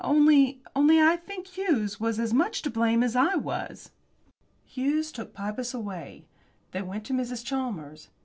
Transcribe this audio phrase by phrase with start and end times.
[0.03, 3.91] Only only I think Hughes was as much to blame as I was."
[4.65, 6.25] Hughes took Pybus away.
[6.71, 7.45] They went to Mrs.
[7.45, 8.09] Chalmers.